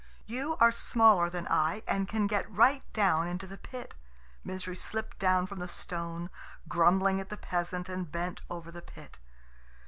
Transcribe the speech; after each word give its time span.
You 0.25 0.57
are 0.59 0.71
smaller 0.71 1.29
than 1.29 1.45
I, 1.47 1.83
and 1.87 2.07
can 2.07 2.25
get 2.25 2.51
right 2.51 2.81
down 2.91 3.27
into 3.27 3.45
the 3.45 3.59
pit...." 3.59 3.93
Misery 4.43 4.75
slipped 4.75 5.19
down 5.19 5.45
from 5.45 5.59
the 5.59 5.67
stone, 5.67 6.31
grumbling 6.67 7.19
at 7.21 7.29
the 7.29 7.37
peasant, 7.37 7.87
and 7.87 8.11
bent 8.11 8.41
over 8.49 8.71
the 8.71 8.81
pit. 8.81 9.19